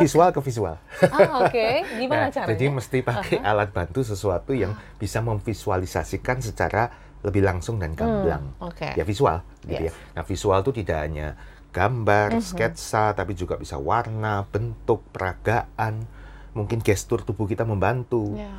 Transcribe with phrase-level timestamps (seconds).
[0.00, 0.76] visual ke visual.
[1.04, 1.66] Ah, oke.
[1.98, 2.48] Gimana Nah, caranya?
[2.48, 6.88] Jadi mesti pakai alat bantu sesuatu yang bisa memvisualisasikan secara
[7.20, 8.56] lebih langsung dan gamblang.
[8.56, 8.96] Hmm, oke.
[8.96, 9.92] Ya visual, gitu Yes.
[9.92, 10.16] ya.
[10.16, 11.28] Nah visual itu tidak hanya
[11.70, 12.42] gambar, Mhm.
[12.42, 16.04] sketsa, tapi juga bisa warna, bentuk, peragaan,
[16.52, 18.36] mungkin gestur tubuh kita membantu.
[18.36, 18.52] Ya.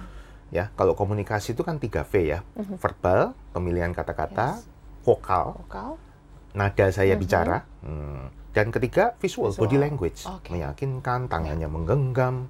[0.49, 2.39] Ya, kalau komunikasi itu kan 3V ya,
[2.77, 4.69] verbal, pemilihan kata-kata, Yes.
[5.01, 5.97] vokal, Vokal.
[6.53, 9.65] nada saya bicara, hmm, dan ketiga visual, Visual.
[9.65, 10.53] body language, Oke.
[10.53, 12.47] meyakinkan, tangannya menggenggam,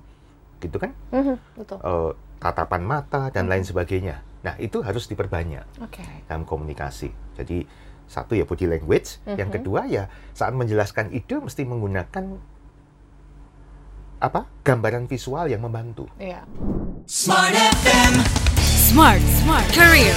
[0.60, 1.80] gitu kan, Mhm, Betul.
[1.80, 4.20] Eh, tatapan mata dan lain sebagainya.
[4.44, 6.04] Nah itu harus diperbanyak Oke.
[6.28, 7.08] dalam komunikasi.
[7.40, 7.64] Jadi
[8.04, 12.36] satu ya body language, yang kedua ya saat menjelaskan ide mesti menggunakan
[14.20, 16.08] apa gambaran visual yang membantu.
[16.20, 16.44] Iya.
[17.08, 18.14] Smart FM.
[18.60, 20.16] Smart, smart career.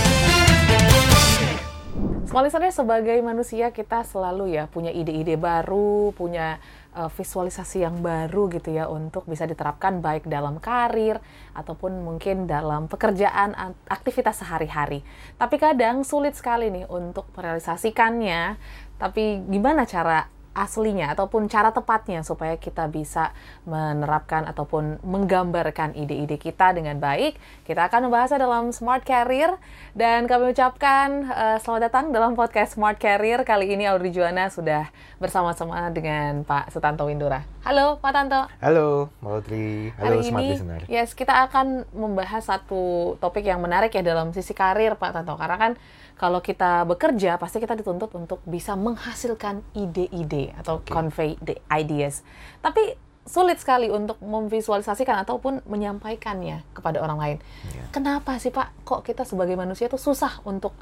[2.36, 6.60] Small sebagai manusia kita selalu ya punya ide-ide baru, punya
[6.92, 11.16] uh, visualisasi yang baru gitu ya untuk bisa diterapkan baik dalam karir
[11.56, 15.00] ataupun mungkin dalam pekerjaan an- aktivitas sehari-hari.
[15.40, 18.60] Tapi kadang sulit sekali nih untuk merealisasikannya.
[19.00, 23.36] Tapi gimana cara aslinya ataupun cara tepatnya supaya kita bisa
[23.68, 27.36] menerapkan ataupun menggambarkan ide-ide kita dengan baik.
[27.68, 29.60] Kita akan membahasnya dalam Smart Career
[29.92, 33.44] dan kami ucapkan eh, selamat datang dalam podcast Smart Career.
[33.44, 34.88] Kali ini Audrey Juana sudah
[35.20, 37.44] bersama-sama dengan Pak Sutanto Windura.
[37.66, 38.40] Halo Pak Tanto.
[38.62, 39.90] Halo, Maudri.
[39.98, 40.82] Halo, Hari smart ini, listener.
[40.86, 45.34] yes, kita akan membahas satu topik yang menarik ya dalam sisi karir, Pak Tanto.
[45.34, 45.72] Karena kan
[46.14, 52.22] kalau kita bekerja, pasti kita dituntut untuk bisa menghasilkan ide-ide atau convey the ideas.
[52.62, 52.94] Tapi
[53.26, 57.38] sulit sekali untuk memvisualisasikan ataupun menyampaikannya kepada orang lain.
[57.74, 57.84] Iya.
[57.90, 58.86] Kenapa sih Pak?
[58.86, 60.72] Kok kita sebagai manusia itu susah untuk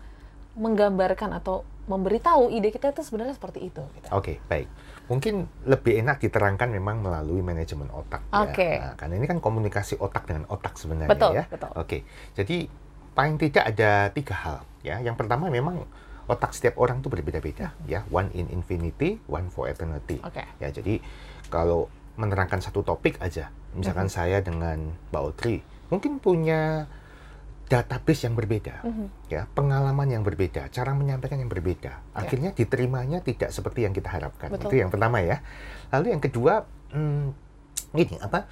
[0.54, 3.82] menggambarkan atau memberitahu ide kita itu sebenarnya seperti itu?
[3.96, 4.08] gitu.
[4.12, 4.68] Oke, baik.
[5.08, 8.80] Mungkin lebih enak diterangkan memang melalui manajemen otak Oke.
[8.80, 8.92] ya.
[8.92, 11.44] Nah, karena ini kan komunikasi otak dengan otak sebenarnya Betul, ya.
[11.48, 11.70] betul.
[11.76, 11.98] Oke.
[12.32, 12.68] Jadi
[13.12, 15.00] paling tidak ada tiga hal ya.
[15.00, 15.84] Yang pertama memang
[16.24, 18.04] otak setiap orang itu berbeda-beda ya.
[18.08, 20.20] One in infinity, one for eternity.
[20.20, 20.28] Hmm.
[20.32, 20.44] Oke.
[20.60, 21.00] Ya, jadi
[21.52, 24.16] kalau menerangkan satu topik aja, misalkan Hmm.
[24.16, 26.86] saya dengan Mbak Audrey mungkin punya
[27.64, 29.32] database yang berbeda, Mhm.
[29.32, 31.96] ya pengalaman yang berbeda, cara menyampaikan yang berbeda.
[32.12, 34.52] Akhirnya diterimanya tidak seperti yang kita harapkan.
[34.52, 34.60] Ya.
[34.60, 34.68] Betul.
[34.68, 35.40] Itu yang pertama ya.
[35.88, 37.32] Lalu yang kedua, hmm,
[37.96, 38.46] ini apa?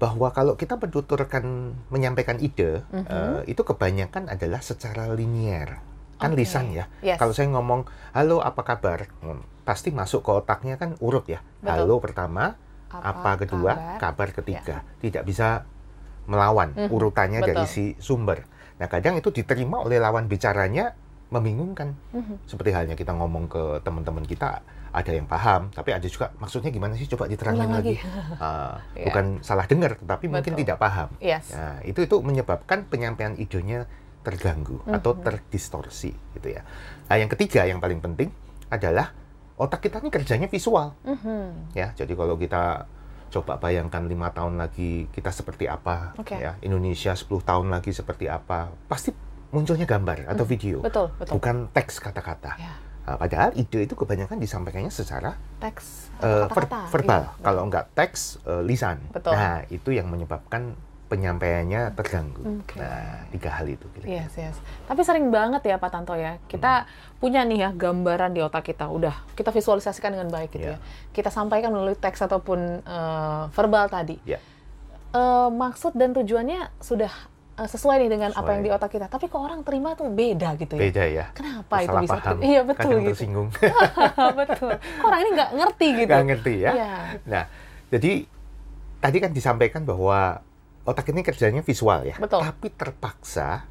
[0.00, 3.04] Bahwa kalau kita menuturkan menyampaikan ide, Mhm.
[3.04, 5.78] eh, itu kebanyakan adalah secara linier,
[6.16, 6.40] kan Oke.
[6.40, 6.86] lisan ya.
[7.00, 7.16] Yes.
[7.16, 11.40] Kalau saya ngomong, halo apa kabar, Hmm, pasti masuk ke otaknya kan urut ya.
[11.58, 11.70] Betul.
[11.70, 12.54] Halo pertama,
[12.88, 13.90] Apa apa, kedua, kabar?
[13.90, 13.98] Ya.
[13.98, 14.76] kabar, ketiga.
[14.98, 15.66] Tidak bisa
[16.24, 17.68] melawan Mhm, urutannya dari betul.
[17.68, 18.46] si sumber.
[18.74, 20.94] Nah, kadang itu diterima oleh lawan bicaranya
[21.28, 21.98] membingungkan.
[22.12, 22.46] Mhm.
[22.46, 26.94] Seperti halnya kita ngomong ke teman-teman kita, ada yang paham, tapi ada juga maksudnya gimana
[26.94, 27.04] sih?
[27.04, 27.98] Coba diterangin Ulang lagi.
[27.98, 28.06] lagi.
[28.38, 29.10] Ah, Iya.
[29.10, 30.62] Bukan salah dengar, tetapi mungkin Betul.
[30.62, 31.08] tidak paham.
[31.18, 31.50] Yes.
[31.50, 33.90] Nah, itu itu menyebabkan penyampaian idenya
[34.24, 35.20] terganggu atau Mhm.
[35.20, 36.64] terdistorsi gitu ya.
[37.04, 38.32] Nah, yang ketiga yang paling penting
[38.66, 39.12] adalah
[39.54, 41.76] otak kita ini kerjanya visual Mhm.
[41.76, 41.92] ya.
[41.92, 42.88] Jadi kalau kita
[43.28, 46.34] coba bayangkan lima tahun lagi kita seperti apa Oke.
[46.34, 49.10] ya, Indonesia 10 tahun lagi seperti apa, pasti
[49.50, 50.80] munculnya gambar atau video.
[50.80, 50.88] Hmm.
[50.88, 51.32] Betul, betul.
[51.36, 52.56] Bukan teks kata-kata.
[52.56, 52.74] Ya.
[53.04, 57.22] Nah, padahal ide itu kebanyakan disampaikannya secara Teks atau ver- verbal.
[57.28, 58.96] Iya, Kalau enggak teks, eh, lisan.
[59.12, 59.36] Betul.
[59.36, 60.72] Nah, itu yang menyebabkan
[61.04, 62.64] penyampaiannya terganggu.
[62.64, 62.80] Oke.
[62.80, 64.24] Nah, tiga hal itu kira-kira.
[64.24, 64.56] Yes, yes.
[64.84, 68.88] Tapi sering banget ya Pak Tanto ya, kita punya nih ya gambaran di otak kita,
[68.88, 70.76] udah kita visualisasikan dengan baik gitu Iya.
[70.76, 70.84] ya.
[71.10, 74.16] Kita sampaikan melalui teks ataupun eh, verbal tadi.
[74.24, 74.40] Ya.
[75.10, 77.12] Eh, maksud dan tujuannya sudah
[77.54, 78.52] eh, sesuai nih dengan apa Sesuai.
[78.52, 79.06] yang di otak kita.
[79.06, 80.82] Tapi kok orang terima tuh beda gitu ya.
[80.82, 81.26] Beda ya.
[81.30, 82.16] Kenapa itu bisa?
[82.18, 82.36] paham.
[82.40, 83.12] Iya betul Kadang gitu.
[83.12, 83.48] tersinggung.
[84.40, 84.70] betul.
[84.74, 86.10] Kok orang ini nggak ngerti gitu.
[86.10, 86.70] Nggak ngerti ya.
[86.72, 86.92] Iya.
[87.28, 87.44] Nah,
[87.88, 88.12] jadi
[88.98, 90.40] tadi kan disampaikan bahwa
[90.84, 92.16] otak ini kerjanya visual ya.
[92.20, 92.44] Betul.
[92.44, 93.64] Tapi terpaksa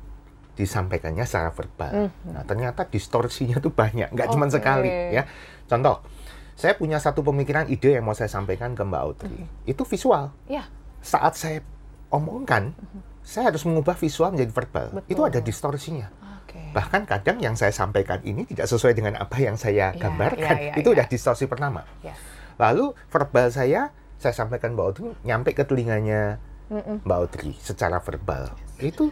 [0.54, 2.10] disampaikannya secara verbal.
[2.10, 2.30] Mhm.
[2.30, 4.54] Nah, ternyata distorsinya tuh banyak, nggak cuma Oke.
[4.62, 5.26] sekali ya.
[5.66, 6.06] Contoh,
[6.54, 9.50] saya punya satu pemikiran ide yang mau saya sampaikan ke Mbak Audrey.
[9.66, 10.30] Itu visual.
[10.46, 10.70] Iya.
[11.02, 11.66] Saat saya
[12.14, 12.78] omongkan,
[13.26, 14.86] saya harus mengubah visual menjadi verbal.
[15.02, 15.10] Betul.
[15.10, 16.08] Itu ada distorsinya.
[16.46, 16.62] Oke.
[16.70, 20.56] Bahkan kadang yang saya sampaikan ini tidak sesuai dengan apa yang saya Iya, gambarkan.
[20.62, 20.96] iya, iya, itu iya.
[21.02, 21.82] udah distorsi pertama.
[22.06, 22.14] Yes.
[22.62, 23.90] Lalu verbal saya,
[24.22, 26.38] saya sampaikan Mbak Audrey, nyampe ke telinganya
[26.70, 27.04] Mm-mm.
[27.04, 28.54] Mbak Audrey secara verbal.
[28.78, 29.12] Itu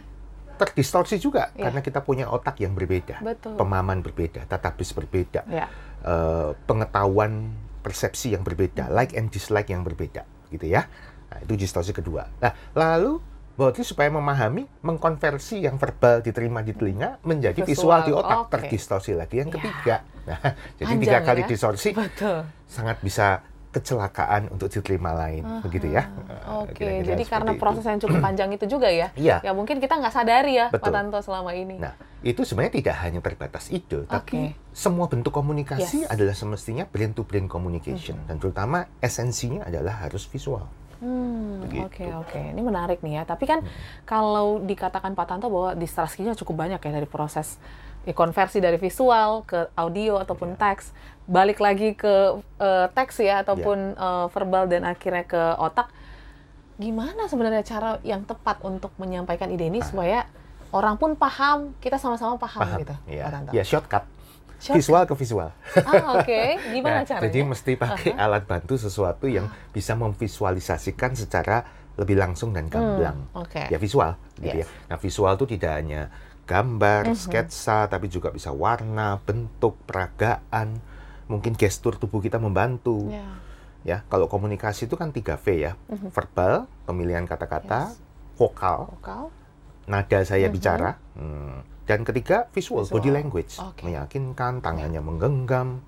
[0.52, 1.68] terdistorsi juga Iya.
[1.68, 3.58] karena kita punya otak yang berbeda, Betul.
[3.58, 5.66] pemahaman berbeda, database berbeda, Ya.
[6.02, 7.50] eh, pengetahuan
[7.82, 8.94] persepsi yang berbeda, Hmm.
[8.94, 10.86] like and dislike yang berbeda, gitu ya.
[11.28, 12.30] Nah, itu distorsi kedua.
[12.38, 13.18] Nah, lalu
[13.52, 18.38] Mbak Audrey supaya memahami, mengkonversi yang verbal diterima di telinga menjadi visual, Visual, di otak,
[18.38, 18.50] oke.
[18.54, 19.34] terdistorsi lagi.
[19.42, 19.54] Yang Ya.
[19.58, 20.38] ketiga, nah,
[20.80, 21.48] jadi Panjang tiga kali ya.
[21.50, 22.38] distorsi Betul.
[22.64, 26.12] sangat bisa kecelakaan untuk diterima lain, begitu ya.
[26.60, 27.60] Oke, Kira-kira jadi karena itu.
[27.60, 29.40] proses yang cukup panjang itu juga ya, Iya.
[29.40, 30.92] ya mungkin kita nggak sadari ya, Pak Betul.
[30.92, 31.80] Tanto selama ini.
[31.80, 34.60] Nah, itu sebenarnya tidak hanya terbatas ide, tapi Oke.
[34.70, 36.12] semua bentuk komunikasi Yes.
[36.12, 40.68] Adalah semestinya brain to brain communication dan terutama esensinya adalah harus visual.
[41.02, 43.22] Hmm, oke oke, ini menarik nih ya.
[43.24, 43.58] Tapi kan
[44.04, 47.58] kalau dikatakan Pak Tanto bahwa distraksinya cukup banyak ya dari proses
[48.02, 50.22] ya, konversi dari visual ke audio Iya.
[50.22, 50.94] ataupun teks,
[51.24, 52.14] balik lagi ke
[52.56, 55.90] eh, teks ya ataupun eh, verbal dan akhirnya ke otak.
[56.78, 60.24] Gimana sebenarnya cara yang tepat untuk menyampaikan ide ini supaya
[60.70, 62.64] orang pun paham, kita sama-sama paham, Ah.
[62.64, 62.80] Paham?
[62.80, 63.50] gitu, Ya, Pak Tanto.
[63.52, 64.04] ya shortcut.
[64.70, 65.50] Visual ke visual.
[65.82, 67.26] Ah oke, gimana Nah, caranya?
[67.26, 71.66] Jadi mesti pakai alat bantu sesuatu yang bisa memvisualisasikan secara
[71.98, 73.26] lebih langsung dan gamblang.
[73.34, 73.62] Hmm, oke.
[73.66, 74.70] Ya visual, gitu Yes.
[74.70, 74.86] ya.
[74.86, 76.02] Nah visual itu tidak hanya
[76.46, 77.18] gambar, Mhm.
[77.18, 80.78] sketsa, tapi juga bisa warna, bentuk, peragaan,
[81.26, 83.10] mungkin gestur tubuh kita membantu.
[83.10, 83.26] Ya.
[83.82, 85.72] Ya, kalau komunikasi itu kan 3V ya,
[86.14, 87.98] verbal, pemilihan kata-kata, Yes.
[88.38, 89.34] vokal, Vokal.
[89.90, 90.54] nada saya Mhm.
[90.54, 91.71] bicara, hmm.
[91.92, 93.04] Dan ketiga visual, Visual.
[93.04, 93.84] body language, Oke.
[93.84, 95.84] meyakinkan, tangannya menggenggam,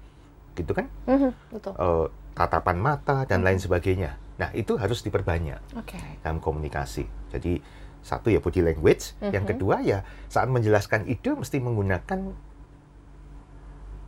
[0.52, 1.72] gitu kan, Mhm, betul.
[1.72, 2.06] Eh,
[2.36, 4.20] tatapan mata dan lain sebagainya.
[4.36, 5.96] Nah itu harus diperbanyak Oke.
[6.20, 7.08] dalam komunikasi.
[7.32, 7.56] Jadi
[8.04, 9.56] satu ya body language, yang Mhm.
[9.56, 12.20] kedua ya saat menjelaskan ide mesti menggunakan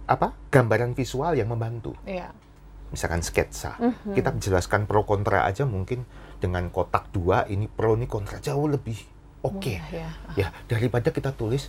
[0.07, 1.97] apa gambaran visual yang membantu.
[2.05, 2.31] Iya.
[2.93, 4.13] Misalkan sketsa, Mhm.
[4.15, 6.05] kita menjelaskan pro kontra aja mungkin
[6.39, 9.01] dengan kotak dua ini pro ini kontra jauh lebih
[9.43, 9.59] oke.
[9.59, 10.09] Mudah ya.
[10.37, 11.67] Ya, daripada kita tulis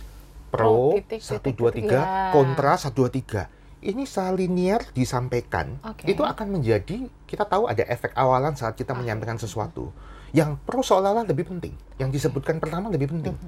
[0.48, 2.32] Pro, pro, titik, satu titik, dua titik, tiga, ya.
[2.32, 3.42] kontra satu dua tiga.
[3.78, 6.08] Ini secara linear disampaikan, Oke.
[6.10, 9.94] itu akan menjadi kita tahu ada efek awalan saat kita Ah, menyampaikan sesuatu.
[10.34, 13.38] Yang pro seolah-olah lebih penting, yang disebutkan pertama lebih penting.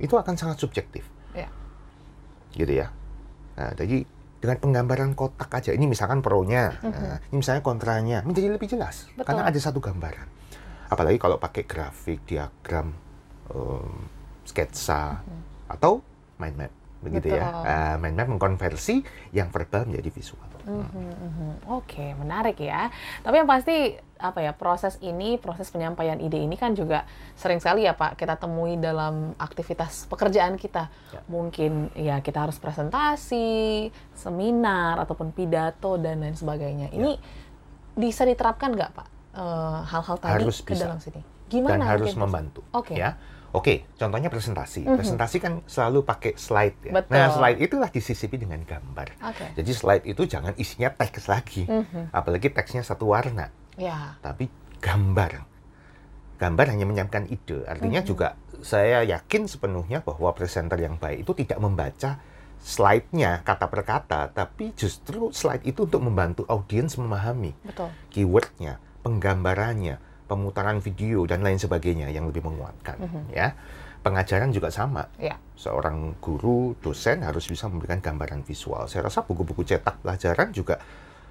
[0.00, 1.04] Itu akan sangat subjektif,
[1.36, 1.52] Ya.
[2.56, 2.88] gitu ya.
[3.58, 4.08] Nah, jadi
[4.40, 9.06] dengan penggambaran kotak aja, ini misalkan pro-nya, nah, ini misalnya kontranya, menjadi lebih jelas.
[9.12, 9.26] Betul.
[9.28, 10.26] karena ada satu gambaran.
[10.88, 12.90] Apalagi kalau pakai grafik, diagram,
[13.52, 13.92] em,
[14.42, 15.22] sketsa,
[15.68, 16.00] atau
[16.42, 17.46] mind map, begitu ya.
[17.46, 17.62] Betul.
[17.70, 20.50] Ah, mind map mengkonversi yang verbal menjadi visual.
[20.62, 21.50] Mhm, mhm.
[21.74, 22.90] Oke, menarik ya.
[23.22, 27.02] Tapi yang pasti apa ya proses ini, proses penyampaian ide ini kan juga
[27.34, 30.86] sering sekali ya Pak kita temui dalam aktivitas pekerjaan kita.
[31.10, 31.20] Ya.
[31.26, 36.94] Mungkin ya kita harus presentasi, seminar ataupun pidato dan lain sebagainya.
[36.94, 37.18] Ini
[37.98, 40.86] bisa diterapkan nggak Pak eh, hal-hal tadi Harus ke bisa.
[40.86, 41.20] dalam sini?
[41.50, 41.84] Gimana?
[41.84, 42.64] dan harus membantu.
[42.72, 42.96] Oke.
[42.96, 43.18] Ya,
[43.52, 43.74] oke.
[43.94, 44.84] Contohnya presentasi.
[44.84, 44.96] Mhm.
[44.96, 46.88] Presentasi kan selalu pakai slide.
[46.88, 46.92] Ya.
[46.98, 47.12] Betul.
[47.14, 49.14] Nah, slide itulah disisipi dengan gambar.
[49.22, 49.44] Oke.
[49.56, 52.10] Jadi slide itu jangan isinya teks lagi, Mhm.
[52.10, 54.16] apalagi teksnya satu warna, Ya.
[54.20, 54.48] tapi
[54.80, 55.46] gambar.
[56.40, 57.62] Gambar hanya menyampaikan ide.
[57.70, 58.08] Artinya Mhm.
[58.08, 58.34] juga
[58.66, 62.18] saya yakin sepenuhnya bahwa presenter yang baik itu tidak membaca
[62.62, 67.90] slide-nya kata per kata, tapi justru slide itu untuk membantu audiens memahami Betul.
[68.10, 69.98] keywordnya, penggambarannya,
[70.32, 72.96] pemutaran video dan lain sebagainya yang lebih menguatkan.
[73.28, 73.52] Ya,
[74.00, 75.12] pengajaran juga sama.
[75.20, 75.36] Ya.
[75.54, 78.88] Seorang guru, dosen harus bisa memberikan gambaran visual.
[78.88, 80.80] Saya rasa buku-buku cetak pelajaran juga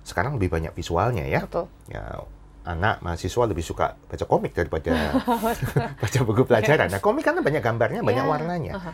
[0.06, 1.42] sekarang lebih banyak visualnya ya.
[1.42, 1.66] Betul.
[1.90, 2.22] Ya,
[2.62, 5.18] anak mahasiswa lebih suka baca komik daripada
[6.02, 6.94] baca buku pelajaran.
[6.94, 8.30] Nah, komik kan banyak gambarnya, banyak Ya.
[8.30, 8.74] warnanya.
[8.78, 8.92] Aha.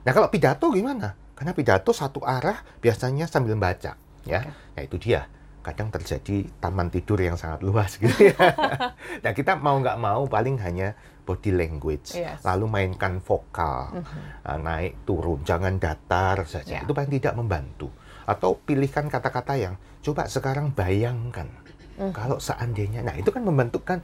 [0.00, 1.12] Nah, kalau pidato gimana?
[1.36, 4.40] Karena pidato satu arah biasanya sambil baca, ya.
[4.76, 5.28] Nah, itu dia.
[5.60, 8.36] Kadang terjadi taman tidur yang sangat luas gitu ya.
[9.24, 10.96] nah, kita mau nggak mau paling hanya
[11.28, 12.42] body language, Yes.
[12.42, 14.02] lalu mainkan vokal,
[14.42, 16.80] uh, naik turun, jangan datar saja.
[16.80, 16.82] Ya.
[16.82, 17.92] Itu paling tidak membantu.
[18.26, 21.46] Atau pilihkan kata-kata yang coba sekarang bayangkan
[22.16, 23.04] kalau seandainya.
[23.04, 24.00] Nah, itu kan membentukkan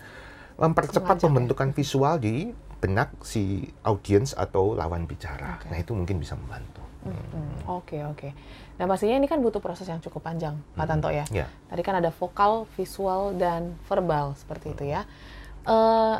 [0.61, 1.25] mempercepat Mengajak ya.
[1.27, 2.35] pembentukan visual di
[2.77, 5.57] benak si audiens atau lawan bicara.
[5.59, 5.73] Oke.
[5.73, 6.85] Nah, itu mungkin bisa membantu.
[7.09, 8.31] Hmm, Oke oke.
[8.75, 11.25] Dan pastinya ini kan butuh proses yang cukup panjang, Pak Tanto ya.
[11.31, 11.47] Ya.
[11.67, 15.03] Tadi kan ada vokal, visual, dan verbal seperti itu ya.
[15.65, 16.17] Eh,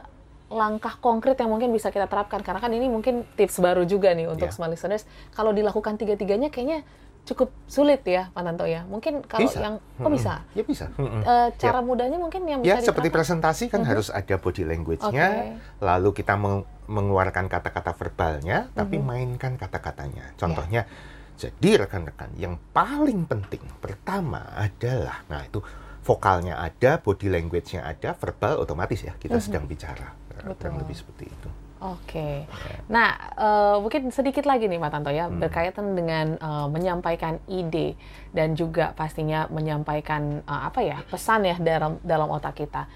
[0.47, 4.31] langkah konkret yang mungkin bisa kita terapkan karena kan ini mungkin tips baru juga nih
[4.31, 4.55] untuk Ya.
[4.55, 5.03] smart listeners.
[5.35, 6.87] Kalau dilakukan tiga-tiganya kayaknya
[7.27, 8.87] cukup sulit ya, Pak Tanto ya.
[8.87, 9.59] Mungkin kalau Bisa.
[9.59, 10.47] yang oh bisa.
[10.55, 10.87] Ya bisa.
[10.95, 13.43] Eh, cara mudahnya mungkin yang Ya, bisa seperti diterapkan.
[13.43, 15.83] presentasi kan harus ada body language-nya, Oke.
[15.83, 19.05] lalu kita meng- mengeluarkan kata-kata verbalnya, tapi Mhm.
[19.05, 20.39] mainkan kata-katanya.
[20.39, 20.87] Contohnya,
[21.35, 25.59] jadi rekan-rekan, yang paling penting pertama adalah, nah itu
[26.07, 30.15] vokalnya ada, body language-nya ada, verbal otomatis ya, kita sedang bicara.
[30.47, 30.79] Betul.
[30.79, 31.49] Lebih seperti itu.
[31.77, 32.49] Oke.
[32.89, 35.37] Nah, eh, mungkin sedikit lagi nih, Pak Tanto ya, Hmm.
[35.39, 38.01] berkaitan dengan eh, menyampaikan ide
[38.33, 42.89] dan juga pastinya menyampaikan eh, apa ya pesan ya dalam dalam otak kita.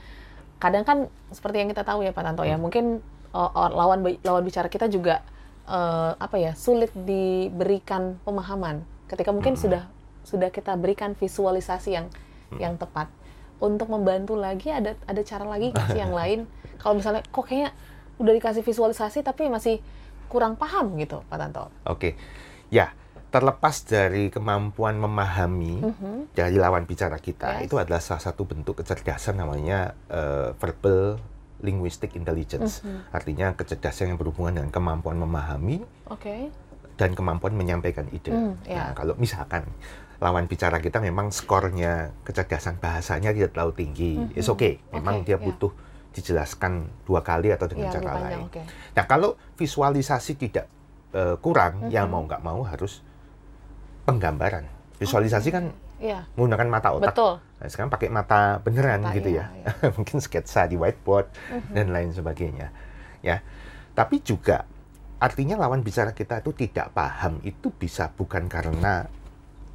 [0.56, 4.20] Kadang kan seperti yang kita tahu ya, Pak Tanto ya, mungkin eh, or- lawan bi-
[4.24, 5.20] lawan bicara kita juga
[5.68, 9.86] eh, apa ya sulit diberikan pemahaman ketika mungkin sudah
[10.22, 12.06] sudah kita berikan visualisasi yang
[12.56, 13.12] yang tepat.
[13.60, 16.48] untuk membantu lagi ada ada cara lagi nggak sih yang lain?
[16.80, 17.76] Kalau misalnya kok kayaknya
[18.20, 19.80] udah dikasih visualisasi tapi masih
[20.28, 21.72] kurang paham gitu, Pak Tanto.
[21.88, 22.14] Oke,
[22.68, 22.92] ya
[23.30, 25.78] terlepas dari kemampuan memahami
[26.34, 27.70] dari lawan bicara kita, Yes.
[27.70, 31.18] itu adalah salah satu bentuk kecerdasan namanya eh, verbal
[31.62, 32.82] linguistic intelligence.
[33.14, 36.50] Artinya kecerdasan yang berhubungan dengan kemampuan memahami Oke.
[36.98, 38.34] dan kemampuan menyampaikan ide.
[38.34, 38.90] Hmm, ya.
[38.90, 39.62] Nah, kalau misalkan
[40.18, 44.82] lawan bicara kita memang skornya kecerdasan bahasanya tidak terlalu tinggi, it's okay.
[44.90, 45.44] Memang Oke, dia ya.
[45.44, 45.70] butuh
[46.10, 48.46] dijelaskan dua kali atau dengan Iya, cara lain.
[48.50, 48.62] oke.
[48.94, 50.66] Nah, kalau visualisasi tidak
[51.10, 51.94] eh, kurang, Mm-hmm.
[51.94, 53.02] ya mau nggak mau harus
[54.04, 54.66] penggambaran.
[54.98, 55.64] Visualisasi kan
[56.00, 56.24] Iya.
[56.32, 57.12] menggunakan mata otak.
[57.12, 57.34] Betul.
[57.60, 59.68] Nah, sekarang pakai mata beneran Mata, gitu iya, ya.
[59.98, 61.28] Mungkin sketsa di whiteboard
[61.70, 62.72] dan lain sebagainya.
[63.20, 63.44] Ya.
[63.92, 64.64] Tapi juga
[65.20, 69.04] artinya lawan bicara kita itu tidak paham itu bisa bukan karena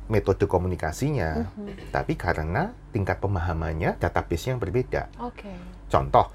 [0.06, 1.50] metode komunikasinya,
[1.90, 5.10] tapi karena tingkat pemahamannya database yang berbeda.
[5.22, 5.50] Oke.
[5.88, 6.28] Contoh,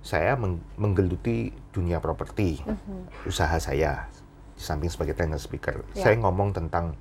[0.00, 2.60] saya meng- menggeluti dunia properti,
[3.24, 4.06] usaha saya
[4.54, 5.82] di samping sebagai trainer speaker.
[5.92, 6.06] Ya.
[6.06, 6.94] Saya ngomong tentang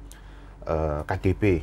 [0.64, 1.60] eh, KDB,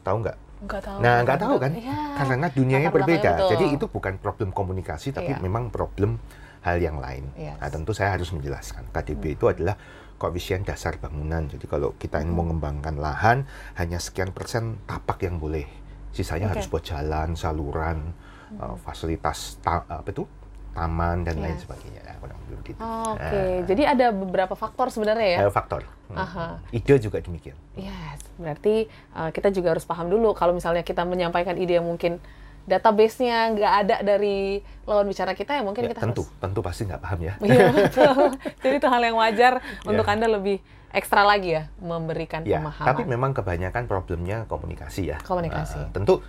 [0.00, 0.36] tahu nggak?
[0.62, 0.98] Nggak tahu.
[1.02, 1.72] Nah, nggak tahu kan?
[1.74, 1.98] Iya.
[2.16, 3.30] Karena dunianya berbeda.
[3.34, 3.48] betul.
[3.50, 5.42] Jadi itu bukan problem komunikasi, tapi Iya.
[5.42, 6.22] memang problem
[6.62, 7.26] hal yang lain.
[7.34, 7.58] Yes.
[7.58, 8.86] Nah, tentu saya harus menjelaskan.
[8.94, 9.74] KDB itu adalah
[10.16, 11.50] koefisien dasar bangunan.
[11.50, 13.42] Jadi kalau kita ingin mengembangkan lahan,
[13.74, 15.66] hanya sekian persen tapak yang boleh.
[16.14, 16.62] Sisanya Oke.
[16.62, 18.14] harus buat jalan, saluran,
[18.54, 20.24] eh, fasilitas ta- apa itu
[20.70, 21.62] taman dan lain Yes.
[21.62, 22.00] sebagainya.
[22.02, 22.80] Nah, kurang lebih begitu.
[22.80, 25.38] Oke, Nah, jadi ada beberapa faktor sebenarnya ya.
[25.42, 25.84] eh, faktor.
[26.08, 26.16] Hmm.
[26.18, 26.46] Aha.
[26.70, 27.56] Ide juga demikian.
[27.74, 32.16] Yes, berarti uh, kita juga harus paham dulu kalau misalnya kita menyampaikan ide yang mungkin
[32.62, 36.82] database-nya nggak ada dari lawan bicara kita ya mungkin Ya, kita tentu, harus tentu pasti
[36.84, 37.34] nggak paham ya.
[37.38, 38.16] Iya betul.
[38.62, 40.12] Jadi itu hal yang wajar untuk Ya.
[40.14, 40.56] anda lebih
[40.90, 42.86] ekstra lagi ya memberikan Ya, pemahaman.
[42.86, 45.18] tapi memang kebanyakan problemnya komunikasi ya.
[45.20, 45.80] Komunikasi.
[45.80, 46.20] Nah, tentu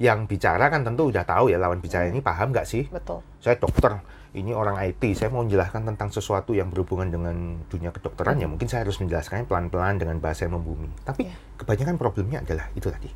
[0.00, 2.86] yang bicara kan tentu udah tahu ya lawan bicara ini paham nggak sih?
[2.88, 3.20] betul.
[3.42, 3.98] Saya dokter,
[4.32, 8.70] ini orang IT, saya mau menjelaskan tentang sesuatu yang berhubungan dengan dunia kedokteran ya mungkin
[8.70, 10.88] saya harus menjelaskannya pelan-pelan dengan bahasa yang membumi.
[11.02, 11.34] Tapi Ya.
[11.60, 13.10] kebanyakan problemnya adalah itu tadi,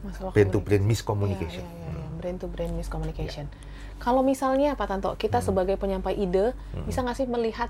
[0.00, 1.60] Masalah brain to brain miscommunication.
[1.60, 3.46] Iya, iya, iya, brain to brain miscommunication.
[4.00, 6.56] Kalau misalnya Pak Tanto, kita sebagai penyampai ide
[6.88, 7.68] bisa nggak sih melihat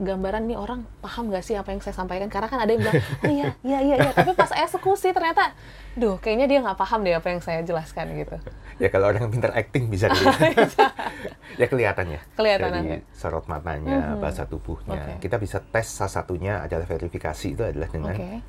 [0.00, 2.32] gambaran nih orang paham nggak sih apa yang saya sampaikan?
[2.32, 4.10] Karena kan ada yang bilang, oh iya, iya, iya, iya.
[4.16, 5.52] Tapi pas eksekusi ternyata,
[5.94, 8.36] duh, kayaknya dia nggak paham deh apa yang saya jelaskan gitu.
[8.80, 10.72] Ya kalau orang yang pintar acting bisa dilihat.
[11.60, 12.20] ya kelihatan ya.
[12.32, 14.96] Kelihatan Dari sorot matanya, bahasa tubuhnya.
[14.96, 15.28] Oke.
[15.28, 18.40] Kita bisa tes salah satunya adalah verifikasi itu adalah dengan Oke.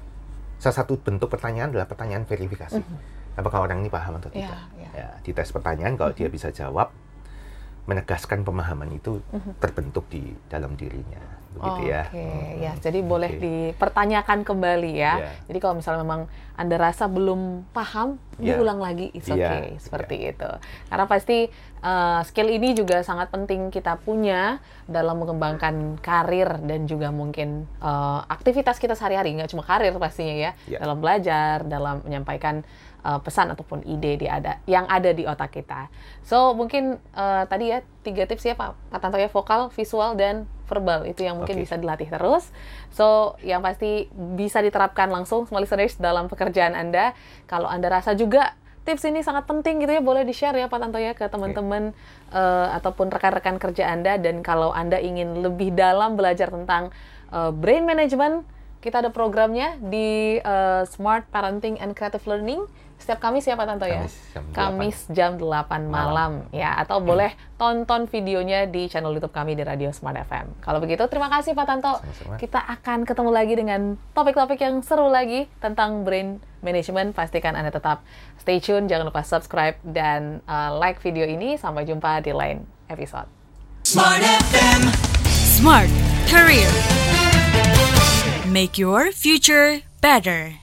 [0.63, 2.79] salah satu bentuk pertanyaan adalah pertanyaan verifikasi.
[3.33, 4.59] Apakah orang ini paham atau Iya, tidak?
[4.79, 4.89] iya.
[4.93, 6.93] Ya, di tes pertanyaan kalau dia bisa jawab,
[7.83, 9.19] menegaskan pemahaman itu
[9.59, 11.19] terbentuk di dalam dirinya,
[11.51, 12.07] begitu ya.
[12.07, 12.71] Oke, Hmm, ya.
[12.79, 15.13] Jadi boleh dipertanyakan kembali ya.
[15.19, 15.31] Iya.
[15.51, 16.21] Jadi kalau misalnya memang
[16.53, 18.55] Anda rasa belum paham, Iya.
[18.55, 20.49] diulang lagi, it's Iya, okay, seperti itu.
[20.87, 21.49] Karena pasti
[21.81, 28.23] uh, skill ini juga sangat penting kita punya dalam mengembangkan karir dan juga mungkin uh,
[28.29, 30.79] aktivitas kita sehari-hari, nggak cuma karir pastinya ya, Iya.
[30.79, 32.63] dalam belajar, dalam menyampaikan
[33.03, 35.91] uh, pesan ataupun ide di ada yang ada di otak kita.
[36.25, 40.47] So mungkin uh, tadi ya tiga tips ya Pak Pak Tanto ya vokal, visual dan
[40.65, 41.67] verbal itu yang mungkin Oke.
[41.67, 42.49] bisa dilatih terus.
[42.89, 47.13] So yang pasti bisa diterapkan langsung small listeners dalam pekerjaan Anda.
[47.45, 50.79] Kalau Anda rasa juga tips ini sangat penting gitu ya boleh di share ya Pak
[50.79, 51.95] Tanto ya ke teman-teman
[52.35, 56.91] uh, ataupun rekan-rekan kerja Anda dan kalau Anda ingin lebih dalam belajar tentang
[57.31, 58.43] uh, brain management
[58.83, 62.67] kita ada programnya di uh, Smart Parenting and Creative Learning
[63.03, 64.07] setiap Kamis ya Pak Tanto ya.
[64.07, 64.55] Kamis jam 8.
[64.55, 69.91] Kamis jam 8 malam ya atau boleh tonton videonya di channel YouTube kami di Radio
[69.91, 70.63] Smart FM.
[70.63, 71.99] Kalau begitu terima kasih Pak Tanto.
[71.99, 72.39] Sama-sama.
[72.39, 73.81] Kita akan ketemu lagi dengan
[74.15, 77.11] topik-topik yang seru lagi tentang brain management.
[77.11, 78.07] Pastikan Anda tetap
[78.39, 81.59] stay tune, jangan lupa subscribe dan uh, like video ini.
[81.59, 83.27] Sampai jumpa di lain episode.
[83.83, 84.81] Smart FM.
[85.27, 85.91] Smart
[86.31, 86.71] Career.
[88.47, 90.62] Make your future better.